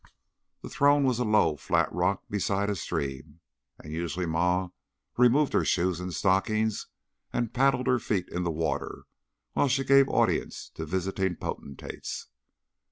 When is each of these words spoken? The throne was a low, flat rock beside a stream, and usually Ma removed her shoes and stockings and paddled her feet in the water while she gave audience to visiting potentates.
The 0.63 0.69
throne 0.69 1.03
was 1.03 1.19
a 1.19 1.23
low, 1.23 1.55
flat 1.57 1.93
rock 1.93 2.23
beside 2.27 2.71
a 2.71 2.75
stream, 2.75 3.39
and 3.77 3.93
usually 3.93 4.25
Ma 4.25 4.69
removed 5.15 5.53
her 5.53 5.63
shoes 5.63 5.99
and 5.99 6.11
stockings 6.11 6.87
and 7.31 7.53
paddled 7.53 7.85
her 7.85 7.99
feet 7.99 8.27
in 8.29 8.41
the 8.41 8.49
water 8.49 9.03
while 9.53 9.67
she 9.67 9.83
gave 9.83 10.09
audience 10.09 10.69
to 10.73 10.87
visiting 10.87 11.35
potentates. 11.35 12.29